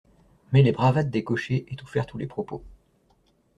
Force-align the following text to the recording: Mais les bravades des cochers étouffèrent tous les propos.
Mais 0.51 0.63
les 0.63 0.71
bravades 0.71 1.11
des 1.11 1.23
cochers 1.23 1.71
étouffèrent 1.71 2.07
tous 2.07 2.17
les 2.17 2.25
propos. 2.25 2.63